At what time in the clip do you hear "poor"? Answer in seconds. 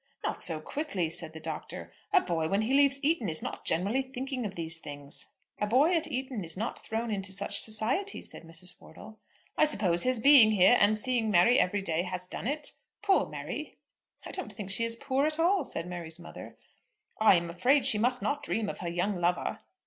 13.03-13.27, 14.95-15.27